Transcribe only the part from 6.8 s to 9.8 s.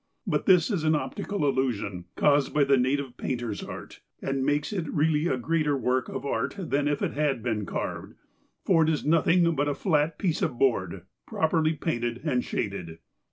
if it had been carved, for it is nothing but a